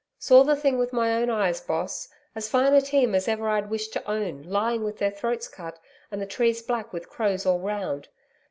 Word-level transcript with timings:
'Saw 0.17 0.41
the 0.43 0.55
thing 0.55 0.79
with 0.79 0.91
my 0.91 1.13
own 1.13 1.29
eyes, 1.29 1.61
Boss. 1.61 2.09
As 2.33 2.49
fine 2.49 2.73
a 2.73 2.81
team 2.81 3.13
as 3.13 3.27
ever 3.27 3.47
I'd 3.47 3.69
wish 3.69 3.87
to 3.89 4.03
own, 4.09 4.41
lying 4.41 4.83
with 4.83 4.97
their 4.97 5.11
throats 5.11 5.47
cut, 5.47 5.77
and 6.09 6.19
the 6.19 6.25
trees 6.25 6.63
black 6.63 6.91
with 6.91 7.07
crows 7.07 7.45
all 7.45 7.59
round. 7.59 8.07